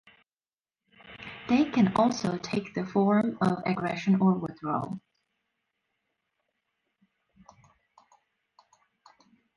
They 1.47 1.65
can 1.65 1.95
also 1.95 2.35
take 2.39 2.73
the 2.73 2.87
form 2.87 3.37
of 3.39 3.61
aggression 3.67 4.19
or 4.19 4.33
withdrawal. 4.33 4.99